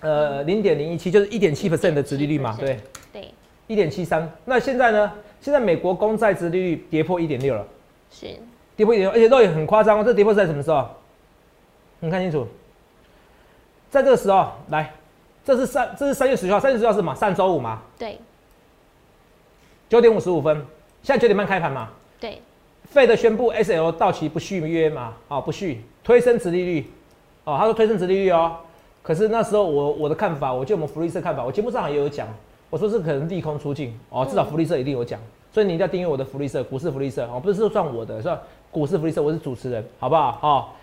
[0.00, 2.78] 呃，零点零一七就是一点七 percent 的殖利率嘛，对，
[3.12, 3.28] 对，
[3.66, 4.30] 一点七三。
[4.44, 5.12] 那现在呢？
[5.40, 7.64] 现在美国公债殖利率跌破一点六了，
[8.10, 8.26] 是
[8.74, 10.02] 跌破一点六，而且都也很夸张哦。
[10.04, 10.84] 这跌破是在什么时候？
[12.00, 12.44] 你看清楚，
[13.90, 14.92] 在这个时候来，
[15.44, 17.14] 这是三，这是三月十号，三月十号是什么？
[17.14, 18.18] 上周五嘛，对，
[19.88, 20.56] 九点五十五分，
[21.02, 21.88] 现在九点半开盘嘛，
[22.20, 22.42] 对，
[22.84, 26.90] 费的宣布 S L 到期不续约嘛，哦，不续，推升殖利率，
[27.44, 28.56] 哦，他说推升殖利率哦。
[29.00, 32.28] 可是那时候我我的看法，我就我们福利社看法，我节目上也有讲，
[32.68, 33.98] 我说是可能利空出尽。
[34.10, 35.18] 哦，至少福利社一定有讲，
[35.50, 37.26] 所以你一定要订阅我的福利社，股市福利社。
[37.32, 38.38] 哦，不是说算我的，是吧？
[38.70, 40.32] 股市福利社我是主持人，好不好？
[40.32, 40.76] 好，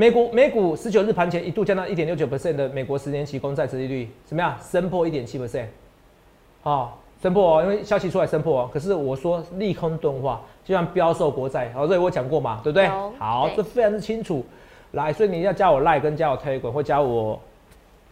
[0.00, 4.56] 美股美股十九日盘前一度降到一点六九 percent 的美国十年期公债殖利率，怎么样？
[4.58, 5.66] 升破一点七 percent，
[6.62, 8.70] 好，升破哦，因为消息出来升破哦。
[8.72, 12.88] 可是我说利空钝化，就像标售国债，好，这我讲过嘛，对不对？
[13.18, 14.42] 好，这非常的清楚。
[14.92, 17.38] 来，所以你要加我赖跟加我推滚或加我。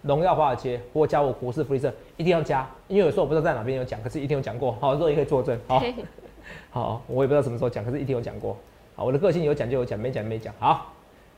[0.03, 5.83] 荣耀华尔街，或加我股市福利社，一定要加，因为有时候我不知道在哪边有讲，可是一定有讲过，好，这也可以作证，好，
[6.69, 8.55] 好，我也不知道什么时候讲，可是一定有讲过，
[8.95, 10.93] 好，我的个性有讲就有讲，没讲没讲，好，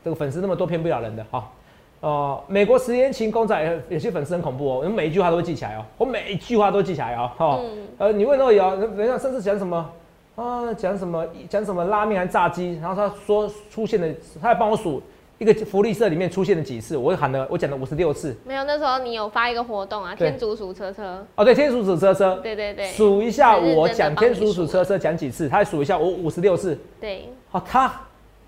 [0.04, 1.52] 这个粉丝那么多骗不了人的，好，
[2.00, 7.60] 呃，美国十年情公仔有些粉丝很恐怖哦，我每一句话都会记起来哦，我每一句话都记起来哦，哈，
[7.98, 9.90] 呃，你问到有，等一下甚至讲什么
[10.36, 15.02] 啊，讲什么讲什么拉面还炸鸡，然后他说出现的，他还帮我数。
[15.38, 16.98] 一个福利社里面出现了几次？
[16.98, 18.36] 我喊了，我讲了五十六次。
[18.44, 21.26] 没有，那时候你有发一个活动啊，天竺鼠车车。
[21.34, 22.36] 哦，对，天竺鼠车车。
[22.42, 22.88] 对对对。
[22.88, 25.48] 数一下，我讲天竺鼠车车讲几次？
[25.48, 26.78] 他还数一下，我五十六次。
[27.00, 27.26] 对。
[27.52, 27.90] 哦，他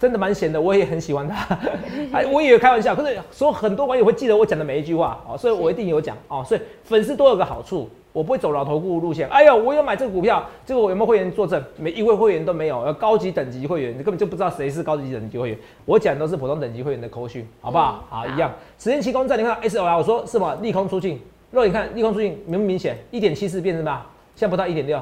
[0.02, 1.56] 真的蛮闲的，我也很喜欢他。
[2.12, 7.88] 哎，我以为开玩笑，可是说很多网友会记得我讲的每一句话哦，所以我一定有讲哦，所以粉丝都有个好处。
[8.12, 9.28] 我不会走老头顾路线。
[9.28, 11.62] 哎呦，我有买这个股票，这个我有没有会员作证？
[11.76, 15.58] 每一位会员都没有，要高级等级会员，你根本就不知道谁是高级等级会员。
[15.84, 18.04] 我讲都是普通等级会员的口讯，好不好？
[18.10, 18.52] 好，一样。
[18.78, 20.58] 时间期公债，你看 S O L，我说是吗？
[20.60, 21.18] 利空出尽。
[21.52, 22.98] 如果你看利空出尽，明不明显？
[23.12, 24.02] 一点七四变成什么？
[24.34, 25.00] 现在不到一点六，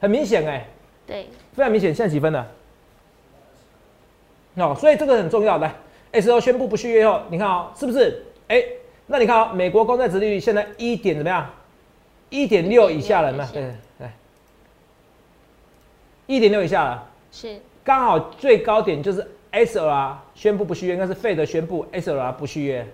[0.00, 0.66] 很明显哎。
[1.06, 1.94] 对，非常明显。
[1.94, 2.46] 现在几分了？
[4.56, 5.58] 哦，所以这个很重要。
[5.58, 5.72] 来
[6.12, 8.22] ，S O 宣布不续约后，你看哦，是不是？
[8.48, 8.62] 哎，
[9.06, 11.46] 那你看哦，美国公债殖利率现在一点怎么样？
[12.30, 13.50] 一点六以下了，有没有？
[13.52, 13.62] 对，
[13.98, 14.12] 来，
[16.26, 22.86] 一点六以下了，是刚好最高点就是 S L R 宣布不续约，应该是费德宣布 S L R 不续约。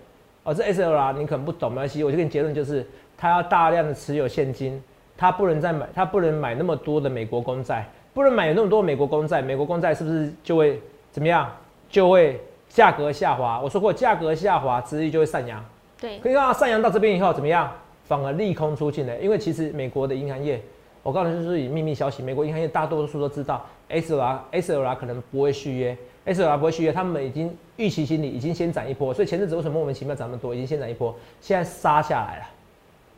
[0.43, 2.85] 哦，这 S L R 你可能不懂，没关系，我就给你结论就是，
[3.17, 4.83] 他要大量的持有现金，
[5.17, 10.81] 他不能再买，他不能买那么多的美国公债，不能买有那么多美国公债，美国公债是不是就会？
[11.13, 11.49] 怎么样
[11.89, 13.61] 就会价格下滑？
[13.61, 15.65] 我说过，价格下滑，殖利率就会上扬。
[16.01, 17.71] 对，可以看到上扬到这边以后怎么样？
[18.09, 19.17] 反而利空出尽了。
[19.19, 20.61] 因为其实美国的银行业，
[21.03, 30.55] 我告诉你就是以秘密消息，美国银行业大多数都知道，S L R S L R 可能不会续约，S L R 不会续约，他们已经预期心理已经先涨一波，所以前阵子为什么莫名其妙涨那么多？
[30.55, 32.47] 已经先涨一波，现在杀下来了。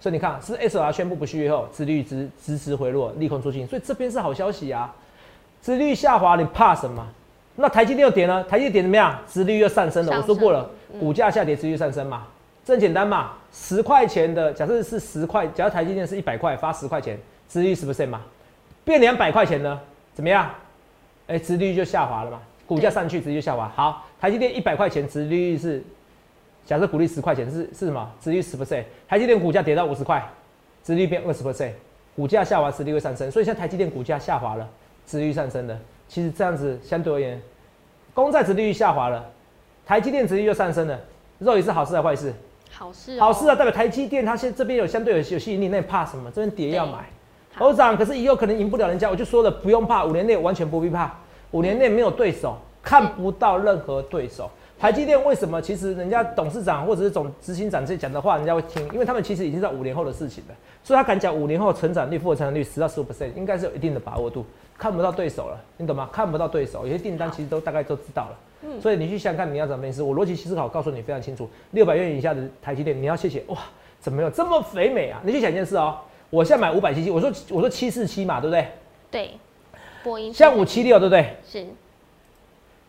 [0.00, 4.94] 所以你看，是 S L R 宣布不续约后，殖利率直直直回落，利空出尽，所以这边是好消息啊。
[5.62, 7.06] 殖利率下滑，你怕什么？
[7.56, 8.42] 那台积电又跌呢？
[8.44, 9.16] 台积电怎么样？
[9.28, 10.16] 殖利率又上升了。
[10.16, 12.26] 我说过了，股价下跌，殖利率上升嘛，
[12.64, 13.32] 这很简单嘛。
[13.52, 17.16] 十块钱的，假设是十块，假设台积电是一百块，发十块钱，
[17.48, 18.22] 殖利率十 percent 嘛，
[18.84, 19.80] 变两百块钱呢，
[20.14, 20.50] 怎么样？
[21.28, 22.40] 哎，殖利率就下滑了嘛。
[22.66, 23.70] 股价上去，殖利率下滑。
[23.76, 25.82] 好，台积电一百块钱，殖利率是，
[26.66, 28.10] 假设股利十块钱是是什么？
[28.20, 28.82] 殖利率十 percent。
[29.08, 30.20] 台积电股价跌到五十块，
[30.82, 31.70] 殖利率变二十 percent，
[32.16, 33.30] 股价下滑，殖利率上升。
[33.30, 34.68] 所以现在台积电股价下滑了，
[35.06, 35.78] 殖利率上升了。
[36.14, 37.42] 其实这样子相对而言，
[38.14, 39.28] 公债值利率下滑了，
[39.84, 40.96] 台积电值利率又上升了，
[41.40, 42.32] 肉也是好事还是坏事？
[42.70, 43.56] 好事，好事啊！
[43.56, 46.30] 代表台积电它现这边有相对有有吸引力，那你怕什么？
[46.30, 47.06] 这边跌要买，
[47.52, 49.10] 头涨，可是以后可能赢不了人家。
[49.10, 51.12] 我就说了，不用怕，五年内完全不必怕，
[51.50, 54.48] 五年内没有对手，看不到任何对手。
[54.78, 55.60] 台积电为什么？
[55.60, 64.46] 其实人家董事长或者是总执行长这讲的话，人家会听，因为他们其实已经在五年后的事情了，所以他敢讲五年后成长率、复合成长率十到十五 percent，应该是有一定的把握度。
[64.76, 66.08] 看不到对手了，你懂吗？
[66.12, 68.38] 看不到对手，有些订单其实都大概都知道了。
[68.62, 70.00] 嗯，所以你去想看你要怎么分析。
[70.02, 73.58] 我逻辑思考告诉你非常清楚，六百元以下的台积电你要谢谢哇，
[74.00, 75.20] 怎么有这么肥美啊？
[75.24, 75.98] 你去想一件事哦，
[76.30, 78.68] 我现在买五百七七，我说我说七四七嘛，对不对？
[79.10, 79.30] 对，
[80.02, 81.36] 波音像五七六对不对？
[81.46, 81.64] 是。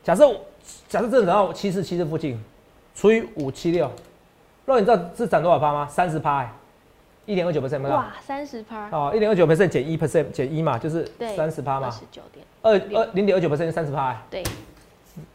[0.04, 0.28] 假设
[0.88, 2.42] 假设这涨到七四七这附近，
[2.96, 3.92] 除以五七六，
[4.66, 5.88] 那你知道这涨多少趴吗？
[5.88, 6.52] 三十趴。
[7.26, 14.44] 一点二九 percent 哇，三十趴哦，一点二九 percent 减一 percent 减一嘛，就是三十趴嘛，十九点二二零点二九 percent 三十趴，对，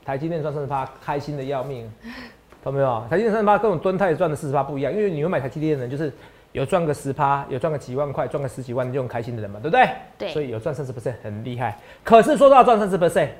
[0.04, 1.90] 台积电赚三十趴，开心的要命，
[2.62, 3.04] 懂没有？
[3.10, 6.12] 台积电三十趴跟我们敦泰赚的四十趴不一样，因为你们买台积电的人就是
[6.52, 9.88] 有赚个十趴，有赚个几万块，赚个十几万就很开心的人嘛，对不对？
[10.18, 11.76] 对，所以有赚三十 percent 很厉害。
[12.04, 13.30] 可是说到赚三十 percent，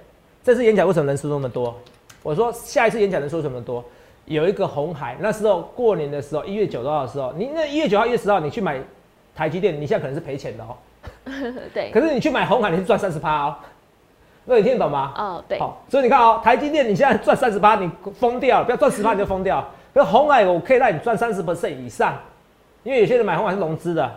[0.43, 1.79] 这次演讲为什么人数那么多？
[2.23, 3.85] 我说下一次演讲人数什么多？
[4.31, 8.81] 有一个红海，那时候过年的时候，一月九号的时候，你那一月九号、一月十号，你去买
[9.35, 10.77] 台积电，你现在可能是赔钱的哦。
[11.75, 11.91] 对。
[11.91, 13.57] 可是你去买红海，你是赚三十趴哦。
[14.45, 15.13] 那你听得懂吗？
[15.17, 15.59] 哦，对。
[15.59, 17.91] 好，所以你看哦，台积电你现在赚三十八，你
[18.21, 19.69] 疯掉了，不要赚十趴 你就疯掉。
[19.93, 22.17] 可是红海我可以让你赚三十 percent 以上，
[22.85, 24.09] 因为有些人买红海是融资的，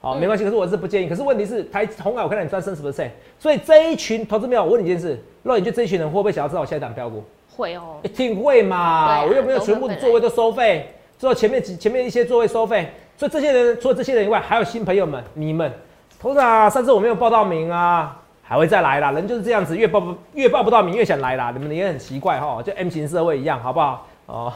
[0.00, 0.44] 好，没关系。
[0.44, 1.08] 可是我是不建议。
[1.08, 7.24] 可是问题是台红海我可以让你赚三十 percent，所以这一群投资友，我问你一件事，若你觉得这一群人会不会想要知道我现在涨标股？
[7.58, 9.24] 会哦，一定会嘛！
[9.24, 15.70] 我又没有全部的座位都收费，之后前面几前面一些座位收费，所以这些人除了这些人以外，还有新朋友们，你们，
[16.20, 24.06] 头事上次我没有报到名啊，还会再来啦，人就是这样子，越报不越报不到名越想来啦，你们也很奇怪哈，就 M 型社会一样，好不好？
[24.26, 24.52] 哦，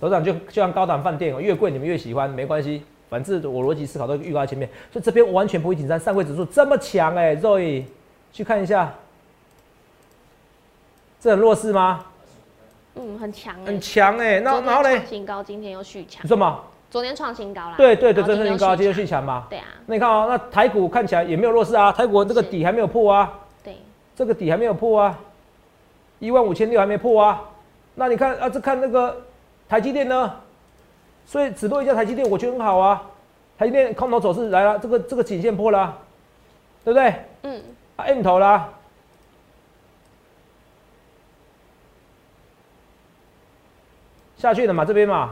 [0.00, 7.82] 头长就就像高档饭店哦，越贵你们越喜欢，没关系，反正我逻辑思考都预告在前面，所以这边完全不会紧张，上柜指数这么强哎，Zoe
[8.32, 8.94] 去看一下，
[11.20, 12.04] 这很弱势吗？
[12.96, 14.40] 嗯，很强，很强哎。
[14.40, 15.04] 那然后呢？
[15.06, 16.26] 新高，今天又续强。
[16.26, 16.60] 什么？
[16.90, 17.74] 昨天创新高啦。
[17.76, 19.46] 对对对，昨天新高，今天续强嘛。
[19.50, 19.64] 对啊。
[19.86, 23.32] 那你看哦，那台股看起来也没有弱势啊，台股这个底还没有破啊。
[23.64, 23.76] 对。
[24.14, 25.18] 这个底还没有破啊，
[26.20, 27.42] 一万五千六还没破啊。
[27.96, 29.16] 那你看啊，这看那个
[29.68, 30.32] 台积电呢？
[31.26, 33.02] 所以只多一家台积电，我觉得很好啊。
[33.58, 35.96] 台积电空头走势来了，这个这个颈线破了，
[36.84, 37.14] 对不对？
[37.42, 37.62] 嗯。
[37.96, 38.68] 啊，M 头啦。
[44.36, 45.30] 下去了嘛，这边嘛，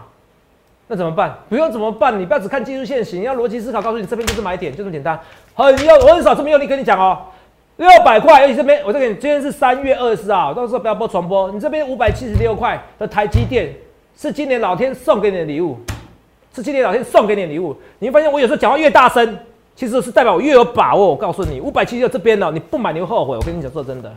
[0.89, 1.37] 那怎么办？
[1.49, 2.19] 不用怎么办？
[2.19, 5.19] 你不要只看技术线型，要逻辑思考，告诉你这边就是买点，就这么简单。
[5.55, 7.19] 很要我很少这么用力跟你讲哦，
[7.77, 11.51] 六百块，尤其这边，我再给你，今天是三月二十号，到时候不要播重播。
[11.51, 13.75] 你这边五百七十六块的台积电
[14.17, 15.79] 是今年老天送给你的礼物，
[16.55, 17.77] 是今年老天送给你的礼物。
[17.99, 19.39] 你会发现我有时候讲话越大声，
[19.75, 21.09] 其实是代表我越有把握。
[21.09, 23.37] 我告诉你，五百七十六这边呢，你不买你会后悔。
[23.37, 24.13] 我跟你讲，说真的，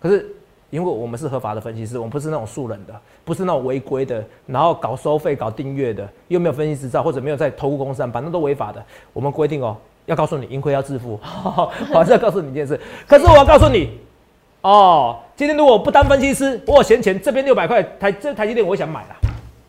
[0.00, 0.34] 可是。
[0.70, 8.82] 因为我们是合法的分析师，我们不是那种素人的，不是那种违规的，然后搞收费、搞订阅的，又没有分析执照或者没有在投顾公司上班，那都违法的。
[9.12, 11.18] 我们规定哦，要告诉你盈亏要自负，
[11.92, 12.78] 我还是要告诉你一件事。
[13.06, 13.98] 可是我要告诉你，
[14.62, 19.16] 哦，今天如果不当分析师，我有闲钱，这边六百块台这台积电我想买了，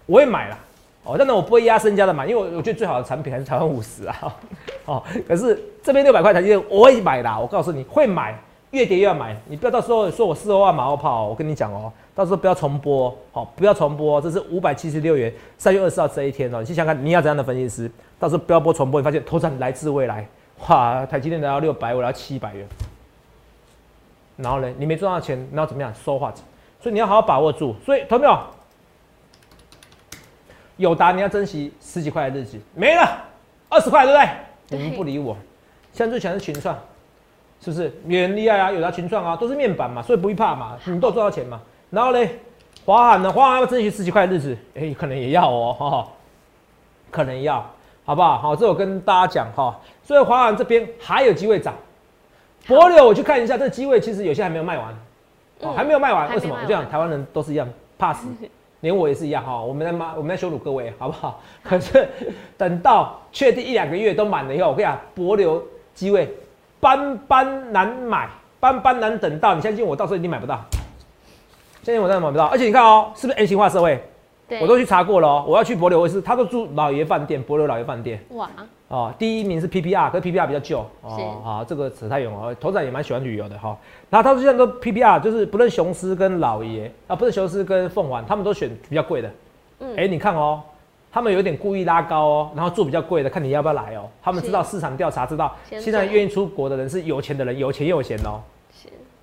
[0.06, 0.58] 我会买了。
[1.04, 4.36] 哦，当然我不会压身家的买，因为我觉得最好的产品还是台湾五十啊。
[4.86, 8.40] 哦，可是这边六百块台积电我会买啦，我告诉你会买，
[8.72, 9.36] 越跌越要买。
[9.48, 20.28] 你不要到时候说我四十万马后炮，我跟你讲哦，到时候不要重播，好，不要重播，这是五百七十六元三月二十号这一天哦，你去想看你要怎样的分析师，到时候不要播重播，你发现头涨来自未来，
[20.68, 22.68] 哇，台积电来到六百，我要七百元，
[24.38, 26.34] 然后呢，你没赚到钱，然后怎么样说话？
[26.82, 27.76] 所以你要好好把握住。
[27.86, 28.40] 所以，同没有？
[30.78, 33.24] 有达你要珍惜十几块的日子，没了
[33.70, 34.80] 二十块，对不对？
[34.80, 35.38] 你们不理我。
[35.94, 36.76] 现在最强是群创，
[37.64, 37.92] 是不是？
[38.08, 41.62] 也很厉害啊，有达群创啊，都是面板嘛，所以不会怕嘛，你都赚到钱嘛。
[41.92, 42.40] 然后嘞，
[42.86, 43.32] 华航呢？
[43.32, 46.08] 华航要争取十几块的日子，哎，可能也要哦，哈，
[47.12, 47.64] 可能要，
[48.04, 48.38] 好不好？
[48.38, 49.80] 好，这我跟大家讲哈。
[50.04, 51.74] 所以华航这边还有机会涨。
[52.68, 54.88] 博流我去看一下，这机位其实有些还没有卖完，
[55.60, 56.30] 哦，还没有卖完。
[56.34, 56.58] 为什么？
[56.62, 58.28] 我讲台湾人都是一样，怕死。
[58.82, 61.40] 连我也是一样哈，我们在骂，我们在羞辱各位，好不好？
[61.62, 62.10] 可是
[62.58, 66.36] 等到确定一两个月都满了以后，我跟你讲，博流机会
[66.82, 68.28] 斑斑难买，
[68.60, 69.56] 斑斑难等到。
[69.56, 70.60] 你相信我，到时候一定买不到。
[71.84, 72.46] 相信我，真的买不到。
[72.48, 74.04] 而且你看哦，是不是 N 型化社会？
[74.60, 75.46] 我都去查过了哦。
[75.48, 78.22] 我要去博流，我是他都住老爷饭店，博流老爷饭店。
[78.32, 78.50] 哇。
[78.90, 81.40] 哦，第一名是 PPR，可是 PPR 比较旧哦。
[81.42, 82.54] 好，这个扯太远了。
[82.56, 83.78] 头仔也蛮喜欢旅游的哈。
[84.10, 89.32] 然后他说现在都 PPR，就是不论雄狮跟老爷啊，不是雄狮跟凤凰，他们都选比较贵的。
[89.80, 89.96] 嗯。
[89.96, 90.62] 哎，你看哦，
[91.12, 94.10] 他们有点故意拉高哦，然后做比较贵的，看你要不要来哦。
[94.24, 98.40] 他们知道市场调查，知道现在愿意出国的人是有钱的人，有钱又有闲哦。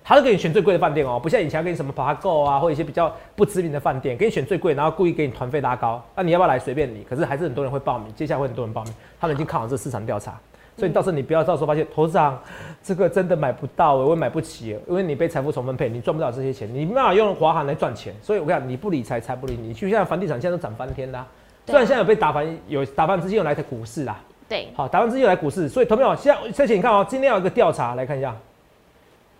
[0.01, 6.03] 他都给你选最贵的饭店哦，不像以前给你什么爬购啊，或一些比较不知名的饭店，给你选最贵，然后故意给你团费拉高。
[6.15, 6.57] 那你要不要来？
[6.57, 7.03] 随便你。
[7.07, 8.93] 可是还是很多人会报名，接下来会很多人报名。
[9.19, 10.39] 他们已经看好这市场调查，
[10.77, 12.41] 所以到时候你不要到时候发现投资长
[12.81, 18.11] 这个真的买不到，我买不起，因为你被财富重分配，你赚不到这些钱，你没办法用华航来赚钱。
[18.23, 19.75] 所以我讲你不理财，财不理你。
[19.75, 21.27] 就像房地产现在都涨翻天啦，
[21.69, 24.19] 虽然现在有被打翻，有打翻资金又来台股市啦。
[24.47, 28.35] 对，好，打翻资金又来股市，所以投票现在而且你看哦，今天有一个调查来看一下。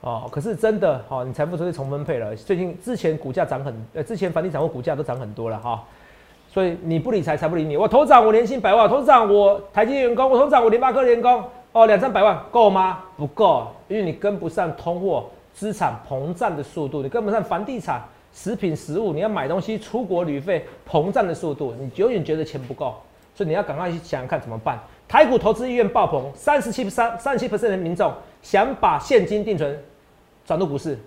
[0.01, 2.35] 哦，可是真的，哦，你财富都是重分配了。
[2.35, 5.83] 最近之前股价涨很，呃，之前房地产或股价都涨很多了哈。
[6.47, 7.75] 所以你不理财，财不理你。
[7.75, 11.43] 我头涨，我年薪百万；头涨，我台积电员工；我头涨，我联发科员工。
[11.71, 12.99] 哦，两三百万够吗？
[13.17, 18.01] 不够，因为你跟不上通货资产膨胀的速度，你跟不上房地产、
[18.33, 22.95] 食品、食物，你要买东西、出国旅费膨胀的速度，你永远觉得钱不够。
[23.35, 24.77] 所以你要赶快去想想看怎么办。
[25.07, 29.77] 台股投资意愿爆棚，三十七三三十七 percent 的民众想把现金定存。
[30.45, 30.97] 转入股市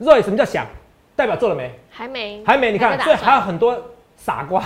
[0.00, 0.66] ，Roy，什么叫想？
[1.16, 1.72] 代表做了没？
[1.90, 2.70] 还没，还没。
[2.70, 3.80] 你看，所以还有很多
[4.16, 4.62] 傻瓜。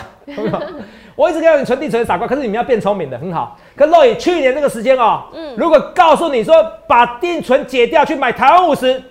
[1.15, 3.57] 我一直告诉你存定存傻瓜，可是你们要变聪明的，很好。
[3.77, 6.55] 可 Roy 去年那个时间哦，嗯，如果告诉你说
[6.87, 9.03] 把定存解掉去买台湾五十，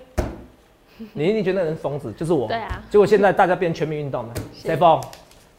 [1.13, 2.47] 你一定觉得那人疯子，就是我。
[2.47, 2.81] 对啊。
[2.89, 5.01] 结果现在大家变全民运动了，谁疯？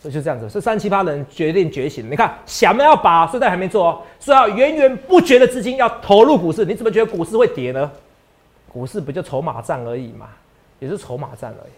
[0.00, 2.08] 所以就这样子，是三七八人决定觉醒。
[2.08, 6.64] 你看，想要把，现在还没做哦，所以要源源不绝的资金要投入股市。
[6.64, 7.90] 你怎么觉得股市会跌呢？
[8.72, 10.28] 股市不就筹码战而已嘛，
[10.78, 11.72] 也是筹码战而已。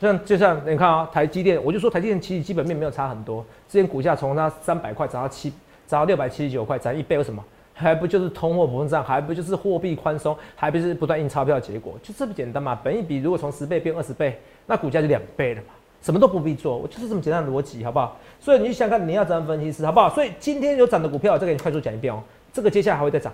[0.00, 3.44] 像就像你看啊，台积电，我就说台积电其实基本面没有差很多。
[3.68, 5.50] 之前股价从它三百块涨到七，
[5.86, 7.44] 涨到六百七十九块，涨一倍，为什么？
[7.80, 11.94] 还不就是通货膨胀，还不就是货币宽松，还不是不断印钞票结果？
[12.02, 12.78] 就这么简单嘛。
[12.84, 15.68] 本一比如果从十倍变二十倍，那股价就两倍了嘛。
[16.02, 18.16] 什么都不必做，我就是这么简单的逻辑，好不好？
[18.38, 20.08] 所以你想看你要怎样分析师，好不好？
[20.08, 22.22] 所以今天有涨的股票，我再给你快速讲一遍哦。
[22.52, 23.32] 这个接下来还会再涨。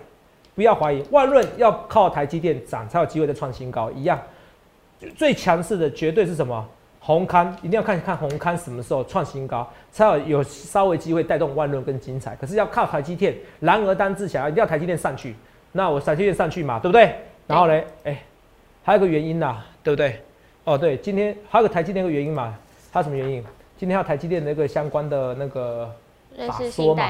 [0.55, 4.19] 不要怀疑，万润要靠台积电涨才有机会再创新高一样。
[5.15, 6.67] 最强势的绝对是什么？
[7.07, 12.35] 红刊一定要看看红刊什么时候创新高，才有有稍微机会带动万润跟精彩。
[12.35, 15.33] 可是要靠台积电，然而单自强，一定要台积电上去。
[15.71, 17.15] 那我台积电上去嘛，对不对？
[17.47, 18.21] 然后呢，哎，
[18.83, 20.21] 还有个原因呐，对不对？
[20.65, 22.53] 哦，对，今天还有个台积电的原因嘛？
[22.91, 23.41] 它什么原因？
[23.77, 25.89] 今天要台积电那个相关的那个。
[26.45, 27.03] 法说嘛，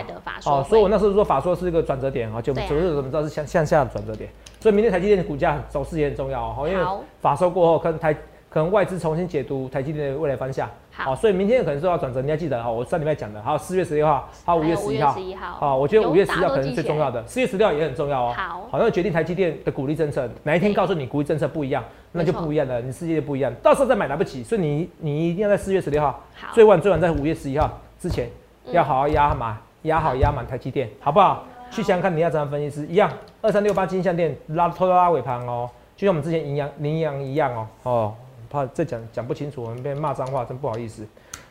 [0.45, 4.29] 哦，所以我那时候说法说是一个转折点啊，就昨日怎么知道是向向下的转折点，
[4.59, 6.85] 所以明天台积电的股价走势也很重要哦，因为
[7.19, 8.15] 法说过后，可能台
[8.49, 28.29] 可能外资重新解读台积电的未来方向，好，所以明天可能是要转折，你要记得哈，我上礼拜讲的，还有四月十六号，还有五月十一号，好，我觉得五月十一号可能是最重要的，四月十六号也很重要哦，好，好像决定台积电的鼓励政策，哪一天告诉你鼓励政策不一样，那就不一样了，你世界就不一样，到时候再买来不及，所以你你一定要在四月十六号，最晚最晚在五月十一号之前
[28.71, 29.57] 要好好压满。
[29.83, 31.45] 压好压满台积电，好不好？
[31.71, 33.09] 去想想看，你要怎样分析师一样，
[33.41, 38.13] 二三六八金项店拉偷拉尾盘哦，就像我们之前羚羊羚羊一样哦哦，
[38.49, 41.05] 怕再讲讲不清楚，我们被骂脏话，真不好意思。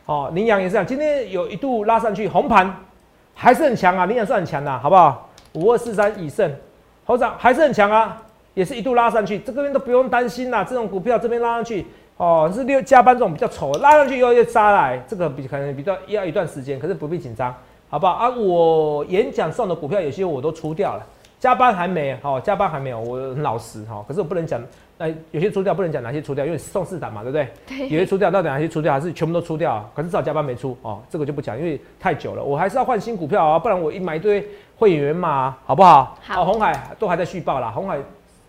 [0.05, 2.73] 哦，羚羊也是这样，今天有一度拉上去红盘，
[3.33, 5.29] 还是很强啊，羚羊算很强的，好不好？
[5.53, 6.49] 五二四三以胜，
[7.05, 8.21] 猴涨还是很强啊，
[8.53, 10.63] 也是一度拉上去，这边都不用担心啦。
[10.63, 11.85] 这种股票这边拉上去，
[12.17, 17.53] 哦，是六加班这种比较丑，拉上去又又杀来，这个比可能比较要一段时间，可是不必紧张，
[17.89, 18.29] 好不好啊？
[18.29, 21.05] 我演讲送的股票有些我都出掉了，
[21.39, 24.61] 加班还没，哦，加班还没有，我很老实哈，可是我不能讲。
[24.99, 27.47] 那有些出掉不能讲哪些出掉，因为送四档嘛，对不对？
[27.67, 27.87] 对。
[27.87, 29.87] 有些出掉到底哪些出掉，还是全部都出掉？
[29.95, 34.43] 可是至少加班没出哦，这个就不讲，因为太久了，我还是要换新股票啊，不然我一买一堆
[34.75, 36.17] 会员嘛，好不好？
[36.23, 36.43] 好。
[36.43, 37.99] 红海都还在续报啦，红海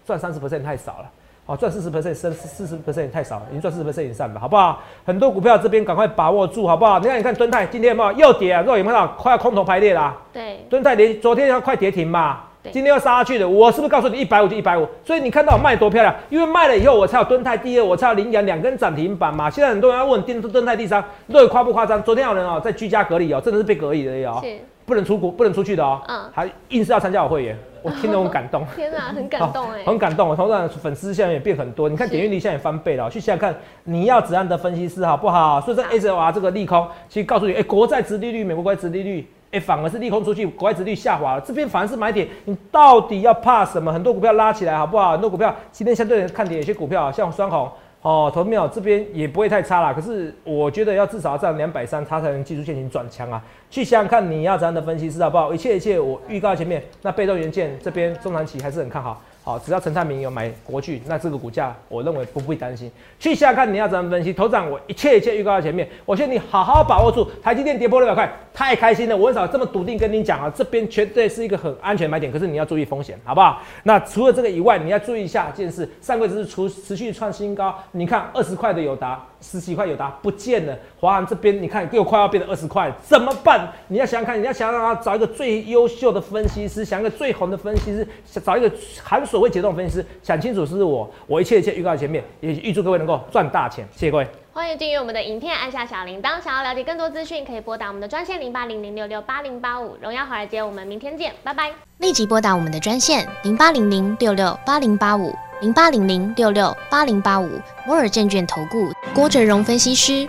[0.06, 1.10] 赚三十 percent 太少了，
[1.44, 4.80] 哦，赚四十 percent 升四十 percent 也太少了，已经赚四十 percent 以上了，好不好？
[5.04, 6.98] 很多股票这边赶快把握住，好不好？
[6.98, 8.62] 你看，你看敦泰今天有没有又跌啊？
[8.62, 10.16] 肉有没有快要空头排列啦？
[10.32, 10.64] 对。
[10.70, 12.40] 敦泰连昨天要快跌停嘛？
[12.72, 14.86] 今天要杀下去的，我是不是告诉你一百五就一百五？
[15.04, 19.48] 所以你看到我卖多漂亮，因为卖了以后我才有蹲泰第二，我才有羚羊两根涨停板嘛。
[19.50, 21.02] 现在很多人要问蹲蹲泰第三，
[21.32, 22.02] 到底夸不夸张？
[22.02, 24.42] 昨天有人哦在居家隔离哦，真的是被隔离的哦，
[24.84, 28.64] 不能出国，不能出去的哦，嗯，还硬是要参加我会员，我听得很感动。
[28.74, 30.26] 天哪，很感动 哎，很感动。
[30.26, 33.10] 我同样粉丝现在也变很多，你看点阅率现在也翻倍了。
[33.10, 35.60] 去想想看，你要怎样的分析师好不好？
[35.60, 39.28] 所以这 S O R 这个利空，其实告诉你，哎，国债殖利率，美国国债殖利率。
[39.50, 42.28] 哎，反而是利空出去，国外殖率下滑了，这边反而是买点。
[42.44, 43.90] 你到底要怕什么？
[43.90, 45.12] 很多股票拉起来，好不好？
[45.12, 47.70] 很多股票今天相对看点，有些股票像双红
[48.02, 49.92] 哦，投票这边也不会太差啦。
[49.92, 53.42] 可是我觉得要至少要站两百三，它才能技术线型转强啊。
[53.70, 55.52] 去想想看，你要怎样的分析师好不好？
[55.54, 59.20] 一切一切，我预告前面，那被动元件这边中长期还是很看好。
[59.48, 62.92] 好，只要陈灿明有买国巨，那这个股价我认为不必担心。
[63.18, 67.26] 去下看你要怎么分析，头涨我一切一切预告在前面，我劝你好好把握住。
[67.42, 73.62] 台积电跌破六百块，太开心了，我很少这么笃定跟你讲啊，这边绝对是一个很安全买点，可是你要注意风险，好不好？
[73.84, 79.18] 那除了这个以外，你要注意一下件事，上个月只是持持续创新高，你看二十块的友达。
[79.40, 83.68] 十几块有达不见了，华航这边你看又快要变成二十块，怎么办？
[83.86, 88.68] 你要想想看，你要想让他找一个最优秀的分析师，想一个最红的分析师，想找一个
[89.00, 94.26] 含所谓解冻分析师，想清楚是我，我一切一切预告在前面，也预祝各位能够赚大钱，谢谢各位。
[94.52, 96.42] 欢迎订阅我们的影片，按下小铃铛。
[96.42, 99.96] 想要了解更多资讯，可以拨打我们的专线零八零零六六八零八五。
[100.02, 101.70] 荣耀华尔街，我们明天见，拜拜。
[101.98, 107.48] 立即拨打我们的专线零八零零六六八零八五零八零零六六八零八五
[107.86, 110.28] 摩尔证券投顾郭哲荣分析师。